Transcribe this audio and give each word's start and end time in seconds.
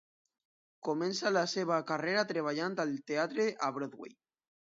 Comença 0.87 1.31
la 1.33 1.43
seva 1.51 1.77
carrera 1.91 2.23
treballant 2.33 2.79
al 2.85 2.97
teatre 3.13 3.47
a 3.67 3.73
Broadway. 3.79 4.17